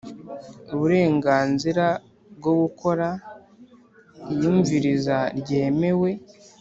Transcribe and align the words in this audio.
Uburenganzira 0.73 1.85
bwo 2.37 2.53
gukora 2.61 3.07
iyumviriza 4.33 5.17
ryemewe 5.39 6.09